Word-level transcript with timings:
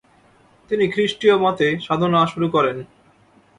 তিনি 0.71 0.85
খ্রিস্টীয় 0.93 1.35
মতে 1.37 1.67
সাধনা 1.85 2.19
শুরু 2.25 2.47
করেন। 2.49 2.77